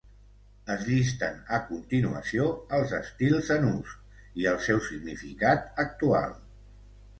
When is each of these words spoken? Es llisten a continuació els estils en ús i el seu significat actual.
Es 0.75 0.79
llisten 0.85 1.35
a 1.57 1.59
continuació 1.67 2.47
els 2.79 2.95
estils 3.01 3.53
en 3.57 3.69
ús 3.73 3.93
i 4.43 4.49
el 4.55 4.59
seu 4.71 4.83
significat 4.89 5.73
actual. 5.89 6.37